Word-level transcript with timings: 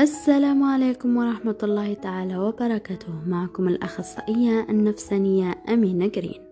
السلام 0.00 0.62
عليكم 0.62 1.16
ورحمة 1.16 1.58
الله 1.62 1.94
تعالى 1.94 2.38
وبركاته. 2.38 3.12
معكم 3.26 3.68
الأخصائية 3.68 4.66
النفسانية 4.70 5.54
أمينة 5.68 6.06
جرين. 6.06 6.42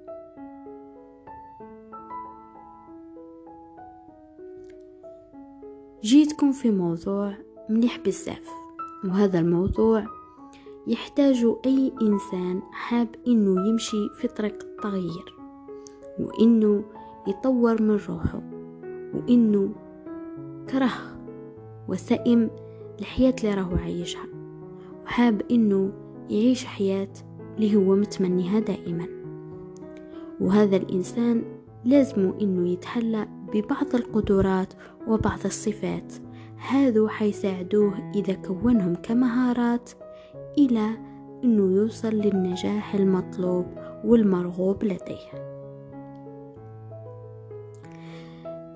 جيتكم 6.03 6.53
في 6.53 6.71
موضوع 6.71 7.35
مليح 7.69 7.99
بزاف 7.99 8.49
وهذا 9.05 9.39
الموضوع 9.39 10.05
يحتاج 10.87 11.47
أي 11.67 11.93
إنسان 12.03 12.63
حاب 12.73 13.09
إنه 13.27 13.69
يمشي 13.69 14.09
في 14.21 14.29
طريق 14.29 14.59
التغيير 14.63 15.35
وإنه 16.21 16.85
يطور 17.27 17.83
من 17.83 17.97
روحه 18.09 18.43
وإنه 19.15 19.73
كره 20.71 20.93
وسئم 21.89 22.51
الحياة 23.01 23.35
اللي 23.45 23.55
راهو 23.55 23.77
عايشها 23.77 24.27
وحاب 25.05 25.43
إنه 25.51 25.93
يعيش 26.31 26.65
حياة 26.65 27.09
اللي 27.57 27.77
هو 27.77 27.95
متمنيها 27.97 28.61
دائما. 28.61 29.07
وهذا 30.41 30.77
الإنسان 30.77 31.43
لازم 31.85 32.33
إنه 32.41 32.69
يتحلى 32.69 33.29
ببعض 33.55 33.95
القدرات 33.95 34.73
وبعض 35.09 35.39
الصفات. 35.45 36.13
هذو 36.57 37.09
حيساعدوه 37.09 38.11
إذا 38.15 38.35
كونهم 38.35 38.95
كمهارات 38.95 39.91
إلى 40.59 40.91
أنه 41.45 41.77
يوصل 41.77 42.09
للنجاح 42.09 42.95
المطلوب 42.95 43.67
والمرغوب 44.05 44.85
لديه. 44.85 45.59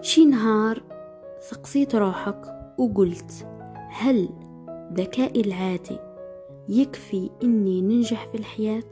شي 0.00 0.24
نهار 0.24 0.82
سقسيت 1.40 1.94
روحك 1.94 2.40
وقلت 2.78 3.46
هل 3.92 4.28
ذكائي 4.92 5.40
العادي 5.40 5.98
يكفي 6.68 7.30
إني 7.42 7.80
ننجح 7.82 8.26
في 8.26 8.34
الحياة؟ 8.34 8.82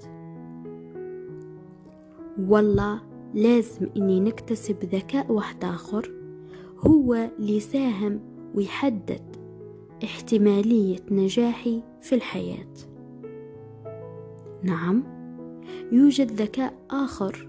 والله 2.49 3.01
لازم 3.35 3.87
إني 3.97 4.21
نكتسب 4.21 4.77
ذكاء 4.85 5.33
واحد 5.33 5.65
آخر 5.65 6.11
هو 6.79 7.15
اللي 7.15 7.57
يساهم 7.57 8.21
ويحدد 8.55 9.37
احتمالية 10.05 10.99
نجاحي 11.11 11.83
في 12.01 12.15
الحياة 12.15 12.73
نعم 14.63 15.03
يوجد 15.93 16.33
ذكاء 16.33 16.75
آخر 16.91 17.49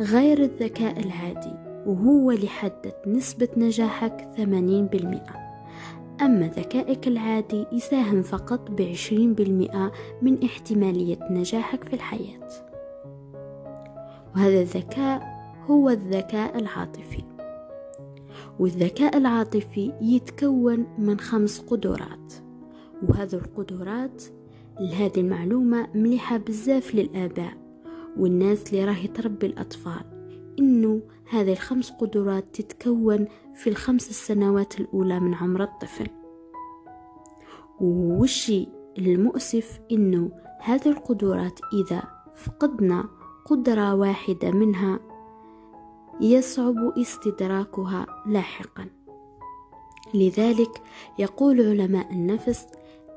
غير 0.00 0.42
الذكاء 0.42 1.00
العادي 1.00 1.64
وهو 1.86 2.30
اللي 2.30 2.44
يحدد 2.46 2.94
نسبة 3.06 3.48
نجاحك 3.56 4.28
ثمانين 4.36 4.86
بالمئة 4.86 5.43
أما 6.20 6.48
ذكائك 6.48 7.08
العادي 7.08 7.66
يساهم 7.72 8.22
فقط 8.22 8.70
بعشرين 8.70 9.34
بالمئة 9.34 9.92
من 10.22 10.44
احتمالية 10.44 11.18
نجاحك 11.30 11.84
في 11.84 11.94
الحياة. 11.94 12.48
وهذا 14.34 14.60
الذكاء 14.60 15.22
هو 15.66 15.90
الذكاء 15.90 16.58
العاطفي. 16.58 17.24
والذكاء 18.60 19.16
العاطفي 19.16 19.92
يتكون 20.00 20.86
من 20.98 21.20
خمس 21.20 21.60
قدرات. 21.60 22.32
وهذه 23.08 23.34
القدرات 23.34 24.22
لهذه 24.80 25.20
المعلومة 25.20 25.88
مليحة 25.94 26.36
بزاف 26.36 26.94
للآباء 26.94 27.52
والناس 28.16 28.72
اللي 28.72 28.84
راهي 28.84 29.08
تربي 29.08 29.46
الأطفال. 29.46 30.13
إنه 30.58 31.02
هذه 31.30 31.52
الخمس 31.52 31.90
قدرات 31.90 32.44
تتكون 32.52 33.26
في 33.54 33.70
الخمس 33.70 34.10
السنوات 34.10 34.80
الأولى 34.80 35.20
من 35.20 35.34
عمر 35.34 35.62
الطفل. 35.62 36.08
والشي 37.80 38.68
المؤسف 38.98 39.80
إنه 39.92 40.30
هذه 40.60 40.88
القدرات 40.88 41.60
إذا 41.72 42.02
فقدنا 42.34 43.08
قدرة 43.44 43.94
واحدة 43.94 44.50
منها 44.50 45.00
يصعب 46.20 46.98
استدراكها 46.98 48.06
لاحقا. 48.26 48.86
لذلك 50.14 50.82
يقول 51.18 51.60
علماء 51.60 52.12
النفس 52.12 52.66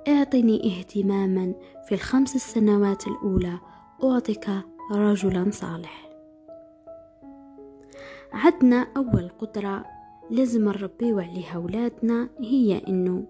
اعطني 0.08 0.80
اهتماما 0.80 1.54
في 1.88 1.96
الخمس 1.96 2.36
السنوات 2.36 3.08
الأولى 3.08 3.60
أعطيك 4.04 4.50
رجلا 4.92 5.52
صالح. 5.52 6.07
عدنا 8.34 8.88
أول 8.98 9.30
قدرة 9.40 9.86
لازم 10.30 10.64
نربيو 10.64 11.20
عليها 11.20 11.56
أولادنا 11.56 12.30
هي 12.40 12.82
إنه 12.88 13.28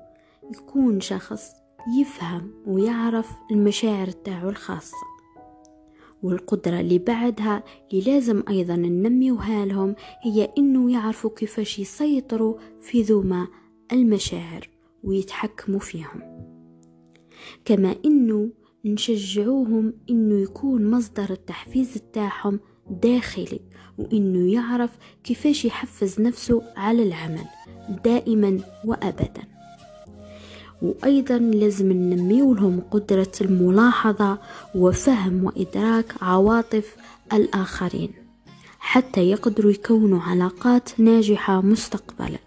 يكون 0.54 1.00
شخص 1.00 1.52
يفهم 2.00 2.52
ويعرف 2.66 3.32
المشاعر 3.52 4.08
تاعو 4.08 4.50
الخاصة. 4.50 4.98
والقدرة 6.24 6.80
اللي 6.80 7.00
بعدها 7.00 7.64
اللي 7.92 8.14
لازم 8.14 8.44
أيضا 8.50 8.76
ننميوها 8.76 9.66
لهم 9.66 9.96
هي 10.22 10.50
إنه 10.58 10.92
يعرفوا 10.92 11.30
كيفاش 11.30 11.80
يسيطروا 11.80 12.58
في 12.80 13.02
ذوما 13.02 13.48
المشاعر 13.92 14.70
ويتحكموا 15.04 15.80
فيهم. 15.80 16.48
كما 17.66 17.96
إنه 18.06 18.50
نشجعوهم 18.86 19.94
إنه 20.10 20.36
يكون 20.42 20.92
مصدر 20.92 21.32
التحفيز 21.32 22.02
تاعهم 22.14 22.60
داخلي 22.90 23.60
وإنه 23.98 24.54
يعرف 24.54 24.90
كيفاش 25.24 25.66
يحفز 25.66 26.22
نفسه 26.22 26.62
على 26.78 27.04
العمل 27.04 27.46
دائما 28.04 28.60
وأبدا. 28.86 29.44
وأيضا 30.82 31.38
لازم 31.38 31.92
ننميو 31.92 32.54
لهم 32.54 32.82
قدرة 32.92 33.32
الملاحظة 33.42 34.38
وفهم 34.76 35.44
وإدراك 35.44 36.14
عواطف 36.22 36.96
الآخرين 37.34 38.12
حتى 38.80 39.22
يقدروا 39.22 39.72
يكونوا 39.72 40.22
علاقات 40.22 41.00
ناجحة 41.00 41.62
مستقبلا. 41.62 42.40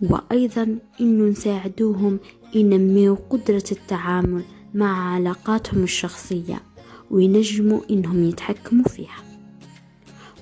وأيضا 0.00 0.78
إنه 1.00 1.24
نساعدوهم 1.24 2.18
ينميوا 2.54 3.16
قدرة 3.30 3.64
التعامل 3.72 4.42
مع 4.74 5.14
علاقاتهم 5.14 5.82
الشخصية. 5.82 6.67
وينجموا 7.10 7.80
إنهم 7.90 8.24
يتحكموا 8.28 8.84
فيها. 8.84 9.18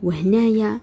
وهنايا 0.03 0.81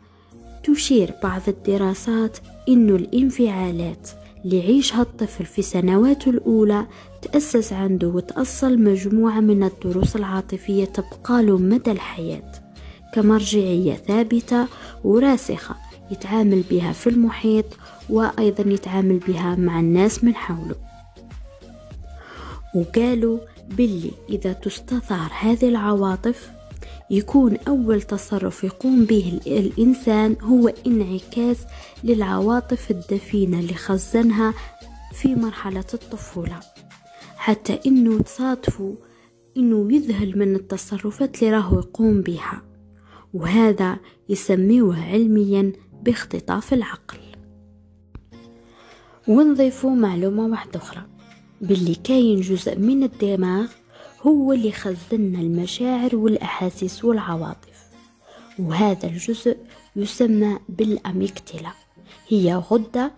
تشير 0.63 1.13
بعض 1.23 1.41
الدراسات 1.47 2.37
إنه 2.69 2.95
الانفعالات 2.95 4.09
اللي 4.45 4.57
يعيشها 4.59 5.01
الطفل 5.01 5.45
في 5.45 5.61
سنواته 5.61 6.29
الأولى 6.29 6.85
تأسس 7.21 7.73
عنده 7.73 8.07
وتأصل 8.07 8.79
مجموعة 8.79 9.39
من 9.39 9.63
الدروس 9.63 10.15
العاطفية 10.15 10.85
تبقى 10.85 11.43
له 11.43 11.57
مدى 11.57 11.91
الحياة 11.91 12.51
كمرجعية 13.13 13.93
ثابتة 13.93 14.67
وراسخة 15.03 15.75
يتعامل 16.11 16.63
بها 16.71 16.91
في 16.93 17.09
المحيط 17.09 17.65
وأيضا 18.09 18.71
يتعامل 18.71 19.17
بها 19.17 19.55
مع 19.55 19.79
الناس 19.79 20.23
من 20.23 20.35
حوله. 20.35 20.75
وقالوا 22.75 23.39
باللي 23.69 24.11
إذا 24.29 24.53
تستثار 24.53 25.31
هذه 25.39 25.69
العواطف 25.69 26.51
يكون 27.09 27.57
أول 27.67 28.01
تصرف 28.01 28.63
يقوم 28.63 29.05
به 29.05 29.39
الإنسان 29.47 30.35
هو 30.41 30.67
انعكاس 30.87 31.57
للعواطف 32.03 32.91
الدفينة 32.91 33.59
اللي 33.59 33.73
خزنها 33.73 34.53
في 35.13 35.35
مرحلة 35.35 35.85
الطفولة. 35.93 36.59
حتى 37.35 37.79
إنه 37.87 38.19
تصادفوا 38.19 38.95
إنه 39.57 39.93
يذهل 39.93 40.39
من 40.39 40.55
التصرفات 40.55 41.43
اللي 41.43 41.55
راهو 41.55 41.79
يقوم 41.79 42.21
بها. 42.21 42.61
وهذا 43.33 43.97
يسميوه 44.29 45.05
علميا 45.05 45.71
باختطاف 46.03 46.73
العقل. 46.73 47.17
ونضيفوا 49.27 49.91
معلومة 49.95 50.45
واحدة 50.45 50.79
أخرى. 50.79 51.12
باللي 51.63 51.95
كاين 51.95 52.41
جزء 52.41 52.79
من 52.79 53.03
الدماغ 53.03 53.67
هو 54.21 54.53
اللي 54.53 54.71
خزننا 54.71 55.39
المشاعر 55.39 56.15
والأحاسيس 56.15 57.05
والعواطف. 57.05 57.83
وهذا 58.59 59.07
الجزء 59.07 59.57
يسمى 59.95 60.59
بالأميكتلا 60.69 61.71
هي 62.27 62.55
غدة 62.71 63.11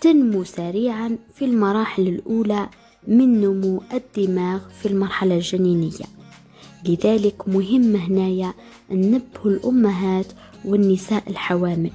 تنمو 0.00 0.44
سريعا 0.44 1.18
في 1.34 1.44
المراحل 1.44 2.08
الأولى 2.08 2.68
من 3.08 3.40
نمو 3.40 3.82
الدماغ 3.92 4.60
في 4.82 4.88
المرحلة 4.88 5.34
الجنينية. 5.34 6.06
لذلك 6.88 7.48
مهم 7.48 7.96
هنايا 7.96 8.54
أن 8.92 9.10
نبه 9.10 9.44
الأمهات 9.44 10.26
والنساء 10.64 11.30
الحوامل. 11.30 11.92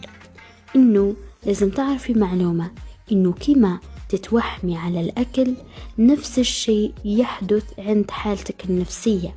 إنه 0.75 1.15
لازم 1.45 1.69
تعرفي 1.69 2.13
معلومة. 2.13 2.71
إنه 3.11 3.31
كما 3.31 3.79
تتوحمي 4.09 4.77
على 4.77 5.01
الأكل 5.01 5.53
نفس 5.97 6.39
الشيء 6.39 6.93
يحدث 7.05 7.63
عند 7.79 8.11
حالتك 8.11 8.65
النفسية 8.65 9.35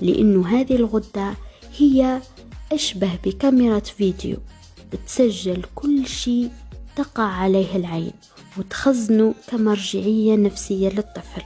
لأنه 0.00 0.48
هذه 0.48 0.76
الغدة 0.76 1.34
هي 1.78 2.20
أشبه 2.72 3.10
بكاميرا 3.24 3.78
فيديو 3.78 4.36
تسجل 5.06 5.62
كل 5.74 6.06
شيء 6.06 6.50
تقع 6.96 7.24
عليه 7.24 7.76
العين 7.76 8.12
وتخزنه 8.58 9.34
كمرجعية 9.48 10.36
نفسية 10.36 10.88
للطفل. 10.88 11.42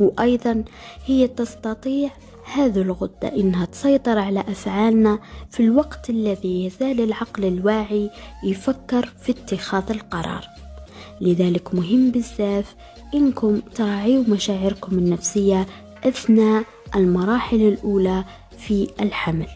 وأيضا 0.00 0.64
هي 1.06 1.28
تستطيع 1.28 2.10
هذه 2.54 2.82
الغدة 2.82 3.28
إنها 3.28 3.64
تسيطر 3.64 4.18
على 4.18 4.40
أفعالنا 4.40 5.18
في 5.50 5.60
الوقت 5.60 6.10
الذي 6.10 6.64
يزال 6.64 7.00
العقل 7.00 7.44
الواعي 7.44 8.10
يفكر 8.44 9.06
في 9.22 9.32
اتخاذ 9.32 9.90
القرار. 9.90 10.57
لذلك 11.20 11.74
مهم 11.74 12.10
بزاف 12.10 12.74
إنكم 13.14 13.60
تراعيوا 13.74 14.24
مشاعركم 14.28 14.98
النفسية 14.98 15.66
أثناء 16.04 16.64
المراحل 16.96 17.60
الأولى 17.60 18.24
في 18.58 18.88
الحمل. 19.00 19.46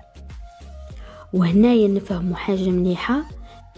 وهنايا 1.32 1.88
نفهم 1.88 2.34
حاجة 2.34 2.70
مليحة 2.70 3.22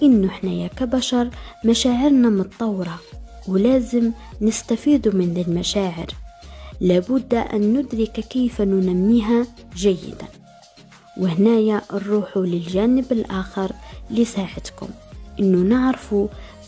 إنه 0.02 0.28
حنايا 0.28 0.68
كبشر 0.68 1.30
مشاعرنا 1.64 2.28
متطورة 2.28 3.00
ولازم 3.48 4.12
نستفيد 4.40 5.08
من 5.08 5.44
المشاعر. 5.48 6.06
لابد 6.80 7.34
أن 7.34 7.72
ندرك 7.72 8.20
كيف 8.20 8.60
ننميها 8.60 9.46
جيدا. 9.76 10.26
وهنايا 11.18 11.82
نروح 11.92 12.36
للجانب 12.36 13.12
الآخر 13.12 13.72
لساعدكم. 14.10 14.88
إنه 15.40 15.58
نعرف 15.58 16.14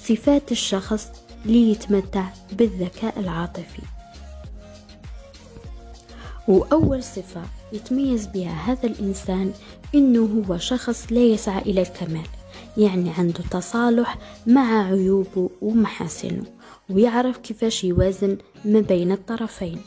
صفات 0.09 0.53
الشخص 0.53 1.09
ليتمتع 1.45 2.25
بالذكاء 2.53 3.21
العاطفي. 3.21 3.83
وأول 6.49 7.03
صفة 7.03 7.43
يتميز 7.73 8.27
بها 8.27 8.51
هذا 8.51 8.87
الإنسان 8.87 9.53
إنه 9.95 10.45
هو 10.49 10.59
شخص 10.59 11.07
لا 11.11 11.21
يسعى 11.21 11.63
إلى 11.63 11.83
الكمال 11.83 12.27
يعني 12.77 13.11
عنده 13.19 13.41
تصالح 13.51 14.19
مع 14.47 14.87
عيوبه 14.87 15.51
ومحاسنه 15.63 16.45
ويعرف 16.91 17.37
كيفاش 17.37 17.85
يوازن 17.85 18.39
ما 18.65 18.81
بين 18.81 19.13
الطرفين. 19.13 19.81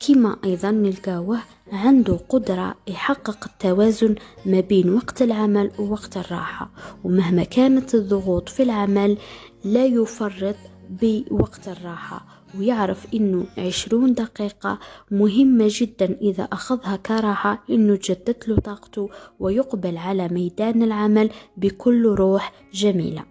كما 0.00 0.36
أيضا 0.44 0.70
نلقاوه 0.70 1.38
عنده 1.72 2.20
قدرة 2.28 2.74
يحقق 2.88 3.44
التوازن 3.46 4.14
ما 4.46 4.60
بين 4.60 4.94
وقت 4.94 5.22
العمل 5.22 5.70
ووقت 5.78 6.16
الراحة 6.16 6.70
ومهما 7.04 7.44
كانت 7.44 7.94
الضغوط 7.94 8.48
في 8.48 8.62
العمل 8.62 9.18
لا 9.64 9.86
يفرط 9.86 10.56
بوقت 10.90 11.68
الراحة 11.68 12.26
ويعرف 12.58 13.06
إنه 13.14 13.46
عشرون 13.58 14.14
دقيقة 14.14 14.78
مهمة 15.10 15.66
جدا 15.70 16.18
إذا 16.20 16.42
أخذها 16.42 16.96
كراحة 16.96 17.64
إنه 17.70 17.96
تجدد 17.96 18.36
له 18.48 18.56
طاقته 18.56 19.08
ويقبل 19.40 19.96
على 19.96 20.28
ميدان 20.28 20.82
العمل 20.82 21.30
بكل 21.56 22.06
روح 22.06 22.52
جميلة. 22.72 23.24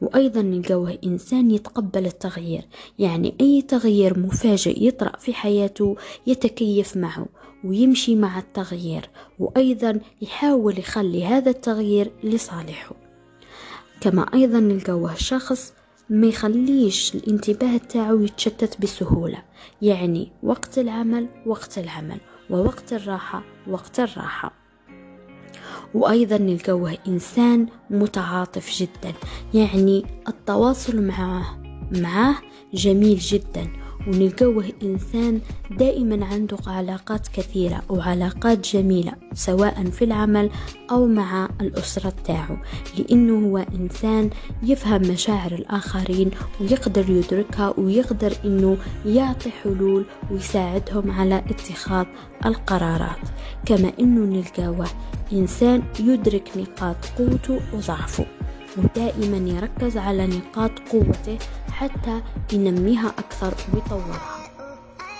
وأيضا 0.00 0.42
نلقاوه 0.42 0.98
إنسان 1.04 1.50
يتقبل 1.50 2.06
التغيير 2.06 2.62
يعني 2.98 3.34
أي 3.40 3.62
تغيير 3.62 4.18
مفاجئ 4.18 4.84
يطرأ 4.86 5.16
في 5.16 5.34
حياته 5.34 5.96
يتكيف 6.26 6.96
معه 6.96 7.26
ويمشي 7.64 8.16
مع 8.16 8.38
التغيير 8.38 9.10
وأيضا 9.38 10.00
يحاول 10.22 10.78
يخلي 10.78 11.24
هذا 11.24 11.50
التغيير 11.50 12.10
لصالحه. 12.24 13.07
كما 14.00 14.22
أيضا 14.34 14.60
نلقاوه 14.60 15.14
شخص 15.14 15.72
ما 16.10 16.26
يخليش 16.26 17.14
الانتباه 17.14 17.76
تاعو 17.76 18.20
يتشتت 18.20 18.80
بسهولة 18.80 19.42
يعني 19.82 20.32
وقت 20.42 20.78
العمل 20.78 21.28
وقت 21.46 21.78
العمل 21.78 22.20
ووقت 22.50 22.92
الراحة 22.92 23.42
وقت 23.66 24.00
الراحة. 24.00 24.52
وأيضا 25.94 26.38
نلقوه 26.38 26.98
إنسان 27.08 27.66
متعاطف 27.90 28.70
جدا 28.78 29.14
يعني 29.54 30.04
التواصل 30.28 31.02
معه 31.02 31.62
معه 31.92 32.38
جميل 32.74 33.18
جدا. 33.18 33.72
ونلقوه 34.06 34.72
إنسان 34.82 35.40
دائما 35.70 36.26
عنده 36.26 36.56
علاقات 36.66 37.28
كثيرة 37.28 37.82
وعلاقات 37.88 38.74
جميلة 38.74 39.12
سواء 39.34 39.84
في 39.84 40.04
العمل 40.04 40.50
أو 40.90 41.06
مع 41.06 41.48
الأسرة 41.60 42.12
تاعو 42.24 42.56
لأنه 42.98 43.46
هو 43.48 43.58
إنسان 43.58 44.30
يفهم 44.62 45.02
مشاعر 45.02 45.52
الآخرين 45.52 46.30
ويقدر 46.60 47.10
يدركها 47.10 47.74
ويقدر 47.78 48.32
إنه 48.44 48.78
يعطي 49.06 49.50
حلول 49.50 50.04
ويساعدهم 50.30 51.10
على 51.10 51.38
اتخاذ 51.38 52.06
القرارات. 52.44 53.18
كما 53.66 53.92
إنه 54.00 54.36
نلقاوه 54.36 54.86
إنسان 55.32 55.82
يدرك 56.00 56.50
نقاط 56.56 56.96
قوته 57.18 57.60
وضعفه 57.74 58.26
ودائما 58.78 59.50
يركز 59.50 59.96
على 59.96 60.26
نقاط 60.26 60.70
قوته 60.92 61.38
حتى 61.70 62.22
ينميها 62.52 63.08
أكثر 63.08 63.27
ويطورها 63.42 64.20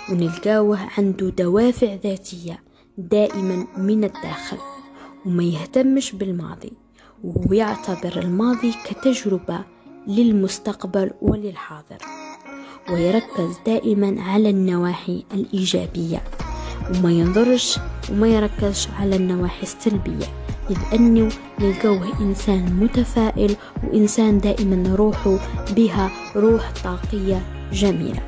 ونلقاوه 0.09 0.79
عنده 0.97 1.29
دوافع 1.29 1.93
ذاتية 2.03 2.63
دائما 2.97 3.67
من 3.77 4.03
الداخل 4.03 4.57
وما 5.25 5.43
يهتمش 5.43 6.11
بالماضي 6.11 6.73
ويعتبر 7.23 8.19
الماضي 8.19 8.73
كتجربة 8.85 9.59
للمستقبل 10.07 11.11
وللحاضر 11.21 11.97
ويركز 12.91 13.57
دائما 13.65 14.21
على 14.21 14.49
النواحي 14.49 15.23
الإيجابية 15.33 16.23
وما 16.95 17.11
ينظرش 17.11 17.79
وما 18.11 18.27
يركزش 18.27 18.87
على 18.99 19.15
النواحي 19.15 19.63
السلبية. 19.63 20.25
إذ 20.69 20.77
أنه 20.93 21.29
نلقوه 21.59 22.21
إنسان 22.21 22.79
متفائل 22.79 23.55
وإنسان 23.83 24.37
دائما 24.39 24.95
روحه 24.95 25.37
بها 25.75 26.11
روح 26.35 26.71
طاقية 26.83 27.41
جميلة. 27.73 28.21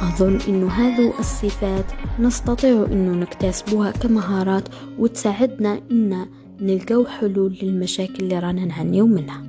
أظن 0.00 0.38
أنه 0.48 0.68
هذو 0.68 1.12
الصفات 1.18 1.84
نستطيع 2.18 2.86
أنه 2.92 3.12
نكتسبها 3.12 3.90
كمهارات 3.90 4.68
وتساعدنا 4.98 5.80
أن 5.90 6.26
نلقو 6.60 7.04
حلول 7.04 7.58
للمشاكل 7.62 8.24
اللي 8.24 8.38
رانا 8.38 8.64
نعانيو 8.64 9.06
منها. 9.06 9.42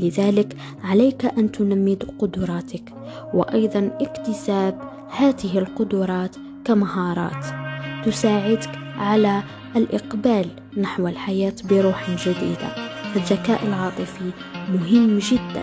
لذلك 0.00 0.56
عليك 0.84 1.24
أن 1.24 1.52
تنمي 1.52 1.94
قدراتك 2.18 2.94
وأيضا 3.34 3.98
اكتساب 4.00 4.80
هذه 5.10 5.58
القدرات 5.58 6.36
كمهارات. 6.64 7.61
تساعدك 8.04 8.78
على 8.98 9.42
الإقبال 9.76 10.46
نحو 10.76 11.08
الحياة 11.08 11.54
بروح 11.64 12.10
جديدة. 12.10 12.92
فالذكاء 13.14 13.66
العاطفي 13.66 14.30
مهم 14.74 15.18
جدا. 15.18 15.62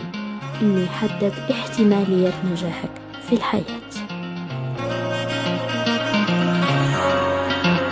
إنه 0.62 0.82
يحدد 0.82 1.34
احتمالية 1.52 2.34
نجاحك 2.52 2.92
في 3.30 3.34
الحياة. 3.36 4.09